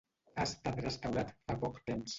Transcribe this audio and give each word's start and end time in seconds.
Ha 0.37 0.45
estat 0.49 0.81
restaurat 0.87 1.33
fa 1.51 1.61
poc 1.67 1.83
temps. 1.93 2.09